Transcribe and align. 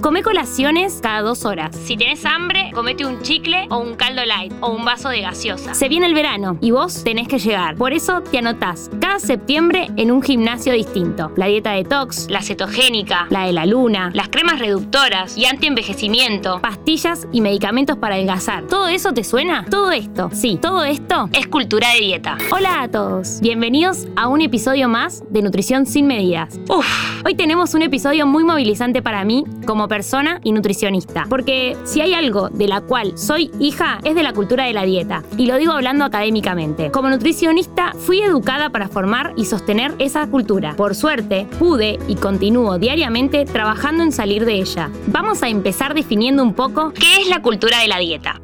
Come 0.00 0.22
colaciones 0.22 1.00
cada 1.02 1.22
dos 1.22 1.44
horas. 1.44 1.74
Si 1.74 1.96
tenés 1.96 2.24
hambre, 2.24 2.70
comete 2.72 3.04
un 3.04 3.20
chicle 3.22 3.66
o 3.68 3.78
un 3.78 3.96
caldo 3.96 4.24
light 4.24 4.52
o 4.60 4.70
un 4.70 4.84
vaso 4.84 5.08
de 5.08 5.22
gaseosa. 5.22 5.74
Se 5.74 5.88
viene 5.88 6.06
el 6.06 6.14
verano 6.14 6.56
y 6.60 6.70
vos 6.70 7.02
tenés 7.02 7.26
que 7.26 7.38
llegar. 7.40 7.74
Por 7.74 7.92
eso 7.92 8.20
te 8.20 8.38
anotás 8.38 8.90
cada 9.00 9.18
septiembre 9.18 9.88
en 9.96 10.12
un 10.12 10.22
gimnasio 10.22 10.72
distinto. 10.72 11.32
La 11.36 11.46
dieta 11.46 11.72
detox, 11.72 12.30
La 12.30 12.42
cetogénica, 12.42 13.26
la 13.30 13.46
de 13.46 13.52
la 13.52 13.66
luna, 13.66 14.10
las 14.14 14.28
cremas 14.28 14.60
reductoras 14.60 15.36
y 15.36 15.46
antienvejecimiento. 15.46 16.60
pastillas 16.60 17.26
y 17.32 17.40
medicamentos 17.40 17.96
para 17.96 18.14
adelgazar. 18.14 18.66
¿Todo 18.68 18.86
eso 18.86 19.12
te 19.12 19.24
suena? 19.24 19.64
Todo 19.68 19.90
esto, 19.90 20.30
sí, 20.32 20.58
todo 20.60 20.84
esto 20.84 21.28
Es 21.32 21.48
cultura 21.48 21.92
de 21.94 22.00
dieta. 22.00 22.38
Hola 22.52 22.82
a 22.82 22.88
todos, 22.88 23.40
bienvenidos 23.40 24.06
a 24.14 24.28
un 24.28 24.42
episodio 24.42 24.88
más 24.88 25.24
de 25.28 25.42
Nutrición 25.42 25.86
sin 25.86 26.06
Medidas. 26.06 26.60
Uf, 26.68 26.86
Hoy 27.24 27.34
tenemos 27.34 27.74
un 27.74 27.82
episodio 27.82 28.26
muy 28.26 28.44
movilizante 28.44 29.02
para 29.02 29.24
mí 29.24 29.44
como 29.66 29.87
persona 29.88 30.40
y 30.44 30.52
nutricionista, 30.52 31.26
porque 31.28 31.76
si 31.84 32.00
hay 32.00 32.14
algo 32.14 32.48
de 32.50 32.68
la 32.68 32.80
cual 32.80 33.16
soy 33.18 33.50
hija 33.58 33.98
es 34.04 34.14
de 34.14 34.22
la 34.22 34.32
cultura 34.32 34.64
de 34.64 34.72
la 34.72 34.84
dieta, 34.84 35.24
y 35.36 35.46
lo 35.46 35.56
digo 35.56 35.72
hablando 35.72 36.04
académicamente. 36.04 36.90
Como 36.90 37.08
nutricionista 37.08 37.92
fui 37.94 38.20
educada 38.20 38.70
para 38.70 38.88
formar 38.88 39.32
y 39.36 39.46
sostener 39.46 39.94
esa 39.98 40.26
cultura. 40.28 40.74
Por 40.76 40.94
suerte, 40.94 41.46
pude 41.58 41.98
y 42.06 42.16
continúo 42.16 42.78
diariamente 42.78 43.44
trabajando 43.44 44.02
en 44.02 44.12
salir 44.12 44.44
de 44.44 44.54
ella. 44.60 44.90
Vamos 45.06 45.42
a 45.42 45.48
empezar 45.48 45.94
definiendo 45.94 46.42
un 46.42 46.54
poco 46.54 46.92
¿qué 46.92 47.22
es 47.22 47.28
la 47.28 47.42
cultura 47.42 47.80
de 47.80 47.88
la 47.88 47.98
dieta? 47.98 48.40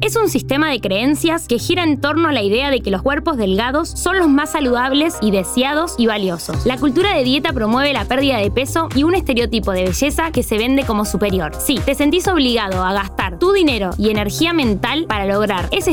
Es 0.00 0.16
un 0.16 0.28
sistema 0.28 0.70
de 0.70 0.80
creencias 0.80 1.48
que 1.48 1.58
gira 1.58 1.82
en 1.82 2.00
torno 2.00 2.28
a 2.28 2.32
la 2.32 2.42
idea 2.42 2.70
de 2.70 2.80
que 2.80 2.90
los 2.90 3.02
cuerpos 3.02 3.36
delgados 3.36 3.88
son 3.88 4.18
los 4.18 4.28
más 4.28 4.52
saludables 4.52 5.16
y 5.20 5.30
deseados 5.30 5.94
y 5.98 6.06
valiosos. 6.06 6.66
La 6.66 6.78
cultura 6.78 7.14
de 7.14 7.24
dieta 7.24 7.52
promueve 7.52 7.92
la 7.92 8.04
pérdida 8.04 8.38
de 8.38 8.50
peso 8.50 8.88
y 8.94 9.02
un 9.02 9.14
estereotipo 9.14 9.72
de 9.72 9.84
belleza 9.84 10.30
que 10.30 10.42
se 10.42 10.58
vende 10.58 10.84
como 10.84 11.04
superior. 11.04 11.52
Sí, 11.58 11.80
te 11.84 11.94
sentís 11.94 12.28
obligado 12.28 12.84
a 12.84 12.92
gastar 12.92 13.38
tu 13.38 13.52
dinero 13.52 13.90
y 13.98 14.10
energía 14.10 14.52
mental 14.52 15.06
para 15.08 15.26
lograr 15.26 15.68
ese 15.72 15.90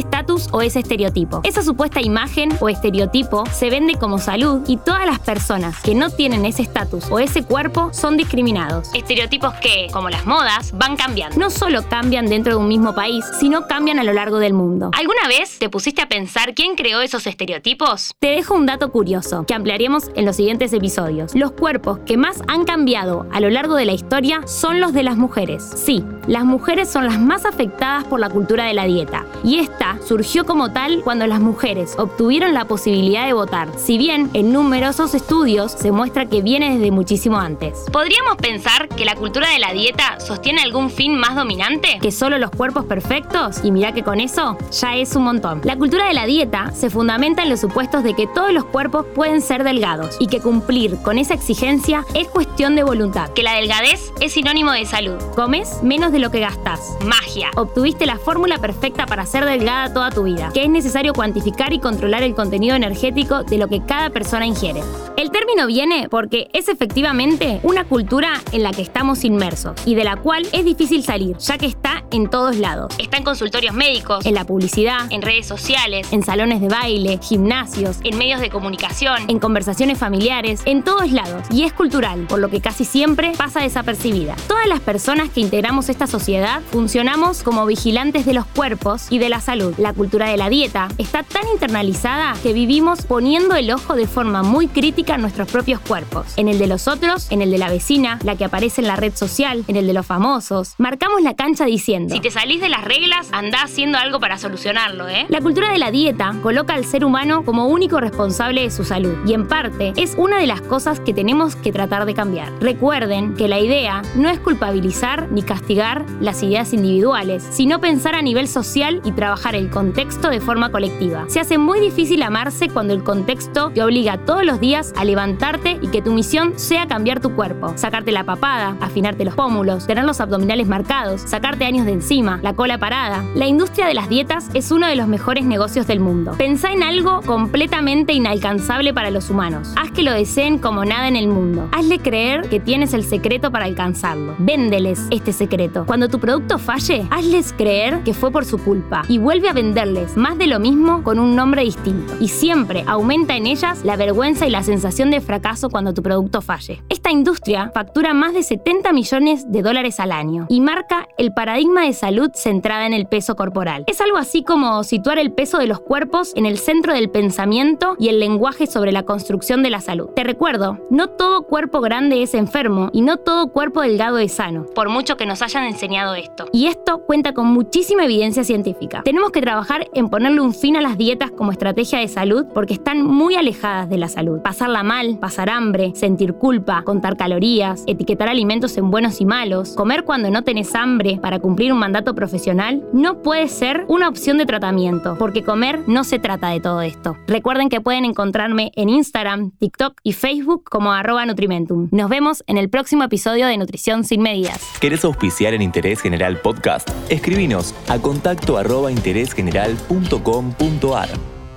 o 0.52 0.62
ese 0.62 0.80
estereotipo. 0.80 1.42
Esa 1.44 1.62
supuesta 1.62 2.02
imagen 2.02 2.50
o 2.60 2.70
estereotipo 2.70 3.44
se 3.52 3.70
vende 3.70 3.96
como 3.96 4.18
salud 4.18 4.62
y 4.68 4.78
todas 4.78 5.06
las 5.06 5.20
personas 5.20 5.82
que 5.82 5.96
no 5.96 6.10
tienen 6.10 6.46
ese 6.46 6.64
estatus 6.64 7.06
o 7.12 7.20
ese 7.20 7.44
cuerpo 7.44 7.90
son 7.94 8.18
discriminados. 8.18 8.90
Estereotipos 8.94 9.54
que, 9.56 9.88
como 9.92 10.10
las 10.10 10.26
modas, 10.26 10.72
van 10.78 10.96
cambiando. 10.96 11.40
No 11.40 11.50
solo 11.50 11.88
cambian 11.88 12.28
dentro 12.28 12.54
de 12.54 12.60
un 12.60 12.68
mismo 12.68 12.96
país, 12.96 13.24
sino 13.40 13.68
cambian 13.68 14.00
a 14.00 14.04
lo 14.04 14.14
largo 14.14 14.40
del 14.40 14.54
mundo. 14.54 14.92
¿Alguna 14.98 15.28
vez 15.28 15.60
te 15.60 15.70
pusiste 15.70 16.02
a 16.02 16.10
pensar 16.10 16.54
quién 16.56 16.76
creó 16.76 17.02
esos 17.02 17.28
estereotipos? 17.28 18.14
Te 18.20 18.30
dejo 18.32 18.56
un 18.56 18.66
dato 18.66 18.92
curioso 18.92 19.46
que 19.46 19.54
ampliaremos 19.54 20.10
en 20.16 20.26
los 20.26 20.36
siguientes 20.36 20.74
episodios. 20.74 21.36
Los 21.36 21.52
cuerpos 21.52 22.00
que 22.06 22.18
más 22.18 22.42
han 22.48 22.66
cambiado 22.66 23.28
a 23.32 23.40
lo 23.40 23.50
largo 23.50 23.76
de 23.76 23.86
la 23.86 23.94
historia 23.94 24.42
son 24.48 24.80
los 24.80 24.94
de 24.94 25.04
las 25.04 25.18
mujeres. 25.18 25.64
Sí, 25.76 26.04
las 26.28 26.46
mujeres 26.46 26.90
son 26.90 27.06
las 27.06 27.20
más 27.20 27.46
afectadas 27.46 28.04
por 28.06 28.20
la 28.20 28.30
cultura 28.30 28.66
de 28.66 28.74
la 28.74 28.86
dieta. 28.86 29.26
Y 29.46 29.60
esta 29.60 30.00
surgió 30.06 30.44
como 30.44 30.72
tal 30.72 31.02
cuando 31.04 31.28
las 31.28 31.40
mujeres 31.40 31.96
obtuvieron 31.98 32.54
la 32.54 32.66
posibilidad 32.66 33.28
de 33.28 33.34
votar. 33.34 33.70
Si 33.78 33.98
bien 33.98 34.32
en 34.34 34.52
numerosos 34.52 35.14
estudios 35.14 35.72
se 35.72 35.92
muestra 35.92 36.26
que 36.26 36.42
viene 36.42 36.78
desde 36.78 36.92
muchísimo 36.92 37.38
antes. 37.38 37.86
¿Podríamos 37.94 38.38
pensar 38.38 38.90
que 38.90 39.06
la 39.06 39.16
cultura 39.16 39.50
de 39.50 39.60
la 39.60 39.72
dieta 39.72 40.20
sostiene 40.20 40.62
algún 40.62 40.90
fin 40.90 41.16
más 41.16 41.36
dominante? 41.36 42.00
que 42.02 42.12
solo 42.12 42.38
los 42.38 42.52
cuerpos 42.52 42.86
perfectos, 42.86 43.62
y 43.64 43.72
mirá 43.72 43.92
que 43.92 44.04
con 44.04 44.20
eso 44.20 44.58
ya 44.72 44.96
es 44.96 45.16
un 45.16 45.24
montón. 45.24 45.62
La 45.64 45.78
cultura 45.78 46.08
de 46.08 46.14
la 46.14 46.26
dieta 46.26 46.72
se 46.74 46.90
fundamenta 46.90 47.44
en 47.44 47.50
los 47.50 47.60
supuestos 47.60 48.04
de 48.04 48.14
que 48.14 48.28
todos 48.28 48.52
los 48.52 48.66
cuerpos 48.66 49.06
pueden 49.14 49.42
ser 49.42 49.64
delgados 49.64 50.18
y 50.20 50.28
que 50.28 50.40
cumplir 50.40 50.98
con 51.04 51.18
esa 51.18 51.34
exigencia 51.34 52.06
es 52.14 52.28
cuestión 52.28 52.45
de 52.56 52.84
voluntad. 52.84 53.32
Que 53.34 53.44
la 53.44 53.54
delgadez 53.54 54.14
es 54.22 54.32
sinónimo 54.32 54.72
de 54.72 54.86
salud. 54.86 55.18
Comes 55.36 55.84
menos 55.84 56.14
de 56.14 56.20
lo 56.20 56.32
que 56.32 56.40
gastás. 56.40 56.98
Magia. 57.06 57.52
Obtuviste 57.58 58.06
la 58.06 58.18
fórmula 58.18 58.60
perfecta 58.60 59.06
para 59.06 59.26
ser 59.26 59.44
delgada 59.44 59.94
toda 59.94 60.10
tu 60.10 60.24
vida, 60.24 60.52
que 60.54 60.64
es 60.64 60.70
necesario 60.70 61.14
cuantificar 61.14 61.74
y 61.74 61.80
controlar 61.80 62.24
el 62.24 62.34
contenido 62.34 62.76
energético 62.76 63.44
de 63.44 63.58
lo 63.58 63.68
que 63.68 63.86
cada 63.86 64.10
persona 64.10 64.46
ingiere. 64.46 64.82
El 65.18 65.32
término 65.32 65.68
viene 65.68 66.08
porque 66.10 66.48
es 66.54 66.70
efectivamente 66.70 67.60
una 67.64 67.84
cultura 67.84 68.42
en 68.54 68.64
la 68.64 68.72
que 68.72 68.82
estamos 68.82 69.26
inmersos 69.26 69.76
y 69.86 69.96
de 69.96 70.06
la 70.06 70.16
cual 70.16 70.48
es 70.54 70.64
difícil 70.64 71.04
salir, 71.04 71.38
ya 71.38 71.58
que 71.58 71.66
está 71.66 71.95
en 72.12 72.30
todos 72.30 72.58
lados. 72.58 72.94
Está 72.98 73.18
en 73.18 73.24
consultorios 73.24 73.74
médicos, 73.74 74.26
En 74.26 74.34
la 74.34 74.46
publicidad, 74.46 75.12
en 75.12 75.22
redes 75.22 75.46
sociales, 75.46 76.08
en 76.12 76.24
salones 76.24 76.62
de 76.62 76.68
baile, 76.68 77.20
gimnasios, 77.22 77.98
en 78.04 78.18
medios 78.18 78.42
de 78.42 78.50
comunicación. 78.50 79.30
en 79.30 79.40
conversaciones 79.40 79.98
familiares, 79.98 80.62
en 80.66 80.84
todos 80.84 81.12
lados. 81.12 81.44
Y 81.52 81.64
es 81.64 81.74
cultural, 81.74 82.26
por 82.28 82.40
lo 82.40 82.50
que 82.50 82.62
casi 82.62 82.86
siempre 82.86 83.32
pasa 83.38 83.62
desapercibida. 83.62 84.36
Todas 84.48 84.68
las 84.68 84.80
personas 84.80 85.30
que 85.30 85.42
integramos 85.42 85.90
esta 85.90 86.08
sociedad 86.08 86.62
funcionamos 86.72 87.44
como 87.44 87.66
vigilantes 87.66 88.26
de 88.26 88.34
los 88.34 88.46
cuerpos 88.46 89.08
y 89.10 89.20
de 89.20 89.30
la 89.30 89.42
salud. 89.42 89.74
La 89.78 89.94
cultura 89.94 90.30
de 90.30 90.38
la 90.38 90.50
dieta 90.50 90.88
está 90.98 91.24
tan 91.24 91.48
internalizada 91.54 92.34
que 92.44 92.54
vivimos 92.54 93.04
poniendo 93.04 93.56
el 93.56 93.72
ojo 93.72 93.96
de 93.96 94.08
forma 94.08 94.44
muy 94.44 94.68
crítica 94.68 95.16
en 95.16 95.22
nuestros 95.22 95.50
propios 95.52 95.80
cuerpos. 95.80 96.26
En 96.38 96.48
el 96.48 96.60
de 96.60 96.68
los 96.68 96.88
otros, 96.88 97.32
en 97.32 97.42
el 97.42 97.52
de 97.52 97.58
la 97.58 97.70
vecina, 97.70 98.20
la 98.24 98.36
que 98.36 98.46
aparece 98.46 98.82
en 98.82 98.88
la 98.88 98.96
red 98.96 99.16
social, 99.16 99.64
en 99.68 99.76
el 99.76 99.88
de 99.88 99.94
los 99.94 100.06
famosos. 100.06 100.76
Marcamos 100.78 101.22
la 101.22 101.36
cancha 101.36 101.66
diciendo... 101.66 101.95
Si 102.10 102.20
te 102.20 102.32
salís 102.32 102.62
de 102.62 102.70
las 102.70 102.84
reglas, 102.84 103.30
andá 103.32 103.64
haciendo 103.64 103.98
algo 103.98 104.20
para 104.20 104.38
solucionarlo, 104.38 105.08
¿eh? 105.08 105.26
La 105.30 105.40
cultura 105.40 105.72
de 105.72 105.78
la 105.78 105.92
dieta 105.92 106.36
coloca 106.44 106.74
al 106.74 106.84
ser 106.84 107.06
humano 107.06 107.46
como 107.46 107.68
único 107.68 108.00
responsable 108.00 108.62
de 108.62 108.72
su 108.72 108.84
salud 108.84 109.16
y 109.26 109.34
en 109.34 109.48
parte 109.48 109.94
es 109.96 110.16
una 110.18 110.38
de 110.40 110.48
las 110.48 110.62
cosas 110.62 111.00
que 111.00 111.14
tenemos 111.14 111.56
que 111.56 111.72
tratar 111.72 112.06
de 112.06 112.14
cambiar. 112.14 112.52
Recuerden 112.60 113.36
que 113.36 113.48
la 113.48 113.60
idea 113.60 114.02
no 114.16 114.30
es 114.30 114.40
culpabilizar 114.40 115.32
ni 115.32 115.42
castigar 115.42 116.06
las 116.20 116.44
ideas 116.44 116.74
individuales, 116.74 117.48
sino 117.52 117.80
pensar 117.80 118.16
a 118.16 118.22
nivel 118.22 118.48
social 118.48 119.02
y 119.06 119.12
trabajar 119.14 119.56
el 119.56 119.70
contexto 119.70 120.30
de 120.30 120.42
forma 120.42 120.72
colectiva. 120.72 121.26
Se 121.28 121.40
hace 121.40 121.58
muy 121.58 121.80
difícil 121.80 122.22
amarse 122.24 122.68
cuando 122.70 122.94
el 122.94 123.04
contexto 123.04 123.72
te 123.72 123.82
obliga 123.82 124.18
todos 124.18 124.44
los 124.44 124.60
días 124.60 124.94
a 124.98 125.06
levantarte 125.06 125.80
y 125.82 125.88
que 125.88 126.02
tu 126.02 126.14
misión 126.14 126.60
sea 126.60 126.88
cambiar 126.88 127.22
tu 127.22 127.36
cuerpo, 127.36 127.74
sacarte 127.78 128.12
la 128.12 128.24
papada, 128.24 128.76
afinarte 128.82 129.26
los 129.26 129.36
pómulos, 129.36 129.88
tener 129.88 130.04
los 130.04 130.20
abdominales 130.20 130.68
marcados, 130.68 131.22
sacarte 131.22 131.66
años 131.66 131.85
de 131.86 131.94
encima, 131.94 132.40
la 132.42 132.54
cola 132.54 132.78
parada. 132.78 133.24
La 133.36 133.48
industria 133.48 133.88
de 133.88 133.94
las 133.94 134.10
dietas 134.10 134.50
es 134.54 134.72
uno 134.72 134.88
de 134.88 134.96
los 134.96 135.08
mejores 135.08 135.46
negocios 135.46 135.88
del 135.88 136.00
mundo. 136.00 136.34
Pensá 136.38 136.72
en 136.72 136.84
algo 136.84 137.22
completamente 137.22 138.14
inalcanzable 138.14 138.94
para 138.94 139.12
los 139.12 139.30
humanos. 139.30 139.74
Haz 139.78 139.92
que 139.92 140.04
lo 140.04 140.12
deseen 140.12 140.58
como 140.58 140.86
nada 140.86 141.08
en 141.08 141.16
el 141.16 141.28
mundo. 141.28 141.70
Hazle 141.72 142.00
creer 142.00 142.50
que 142.50 142.60
tienes 142.60 142.94
el 142.94 143.04
secreto 143.04 143.52
para 143.52 143.66
alcanzarlo. 143.66 144.36
Véndeles 144.40 145.08
este 145.12 145.32
secreto. 145.34 145.86
Cuando 145.86 146.10
tu 146.10 146.20
producto 146.20 146.58
falle, 146.58 147.06
hazles 147.12 147.54
creer 147.54 148.02
que 148.04 148.14
fue 148.14 148.32
por 148.32 148.46
su 148.46 148.58
culpa 148.58 149.04
y 149.08 149.18
vuelve 149.18 149.50
a 149.50 149.54
venderles 149.54 150.18
más 150.18 150.38
de 150.38 150.48
lo 150.48 150.60
mismo 150.60 151.04
con 151.04 151.20
un 151.20 151.36
nombre 151.36 151.64
distinto. 151.64 152.14
Y 152.20 152.30
siempre 152.30 152.84
aumenta 152.88 153.36
en 153.36 153.48
ellas 153.48 153.84
la 153.84 153.96
vergüenza 153.96 154.48
y 154.48 154.50
la 154.50 154.64
sensación 154.64 155.12
de 155.12 155.22
fracaso 155.22 155.70
cuando 155.70 155.94
tu 155.94 156.02
producto 156.02 156.42
falle. 156.42 156.82
Esta 156.90 157.12
industria 157.12 157.72
factura 157.74 158.14
más 158.14 158.34
de 158.34 158.44
70 158.44 158.92
millones 158.94 159.52
de 159.52 159.62
dólares 159.62 160.00
al 160.00 160.12
año 160.12 160.48
y 160.50 160.62
marca 160.62 161.08
el 161.18 161.34
paradigma 161.34 161.75
de 161.82 161.94
salud 161.94 162.32
centrada 162.34 162.86
en 162.86 162.94
el 162.94 163.08
peso 163.08 163.36
corporal. 163.36 163.84
Es 163.88 164.02
algo 164.02 164.18
así 164.18 164.44
como 164.44 164.84
situar 164.84 165.20
el 165.20 165.32
peso 165.32 165.58
de 165.58 165.68
los 165.68 165.80
cuerpos 165.80 166.32
en 166.36 166.46
el 166.46 166.58
centro 166.58 166.94
del 166.94 167.10
pensamiento 167.10 167.96
y 168.00 168.10
el 168.10 168.20
lenguaje 168.20 168.68
sobre 168.68 168.92
la 168.92 169.04
construcción 169.04 169.64
de 169.64 169.70
la 169.70 169.82
salud. 169.82 170.10
Te 170.16 170.24
recuerdo, 170.24 170.80
no 170.90 171.08
todo 171.08 171.44
cuerpo 171.44 171.82
grande 171.82 172.22
es 172.24 172.34
enfermo 172.34 172.90
y 172.94 173.02
no 173.02 173.18
todo 173.18 173.48
cuerpo 173.48 173.82
delgado 173.82 174.18
es 174.18 174.34
sano. 174.34 174.66
Por 174.76 174.90
mucho 174.90 175.18
que 175.18 175.26
nos 175.26 175.42
hayan 175.42 175.64
enseñado 175.66 176.16
esto. 176.16 176.46
Y 176.52 176.68
esto 176.68 177.00
cuenta 177.06 177.34
con 177.34 177.48
muchísima 177.48 178.06
evidencia 178.06 178.44
científica. 178.44 179.02
Tenemos 179.04 179.32
que 179.32 179.42
trabajar 179.42 179.88
en 179.94 180.10
ponerle 180.10 180.42
un 180.42 180.54
fin 180.54 180.78
a 180.78 180.82
las 180.82 180.98
dietas 180.98 181.32
como 181.32 181.52
estrategia 181.52 182.00
de 182.00 182.08
salud 182.08 182.46
porque 182.54 182.74
están 182.74 183.04
muy 183.04 183.36
alejadas 183.36 183.90
de 183.90 183.98
la 183.98 184.08
salud. 184.08 184.42
Pasarla 184.42 184.84
mal, 184.84 185.18
pasar 185.20 185.50
hambre, 185.50 185.94
sentir 185.96 186.34
culpa, 186.34 186.84
contar 186.84 187.18
calorías, 187.18 187.84
etiquetar 187.88 188.30
alimentos 188.30 188.78
en 188.78 188.92
buenos 188.92 189.22
y 189.22 189.26
malos, 189.26 189.74
comer 189.76 190.04
cuando 190.04 190.30
no 190.30 190.44
tenés 190.44 190.76
hambre 190.76 191.20
para 191.22 191.40
un 191.72 191.80
mandato 191.80 192.16
profesional, 192.16 192.84
no 192.94 193.22
puede 193.22 193.48
ser 193.48 193.86
una 193.88 194.10
opción 194.10 194.38
de 194.38 194.46
tratamiento, 194.46 195.16
porque 195.18 195.44
comer 195.44 195.82
no 195.88 196.04
se 196.04 196.20
trata 196.20 196.50
de 196.50 196.60
todo 196.60 196.82
esto. 196.82 197.18
Recuerden 197.28 197.70
que 197.70 197.82
pueden 197.82 198.06
encontrarme 198.06 198.72
en 198.76 198.90
Instagram, 198.90 199.52
TikTok 199.60 200.00
y 200.04 200.14
Facebook 200.14 200.64
como 200.70 200.92
arroba 200.92 201.26
Nutrimentum. 201.26 201.90
Nos 201.92 202.10
vemos 202.10 202.44
en 202.48 202.58
el 202.58 202.70
próximo 202.70 203.04
episodio 203.04 203.48
de 203.48 203.58
Nutrición 203.58 204.04
sin 204.04 204.22
Medidas. 204.22 204.62
¿Querés 204.80 205.04
auspiciar 205.06 205.54
en 205.54 205.62
Interés 205.62 206.02
General 206.02 206.38
Podcast? 206.38 206.90
Escribinos 207.10 207.74
a 207.88 208.00
contacto. 208.00 208.36